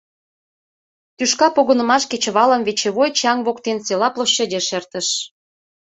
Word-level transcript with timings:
Тӱшка 1.17 1.47
погынымаш 1.55 2.03
кечывалым 2.11 2.61
«вечевой» 2.67 3.09
чаҥ 3.19 3.37
воктен 3.45 3.77
села 3.85 4.09
площадеш 4.15 4.67
эртыш. 4.77 5.07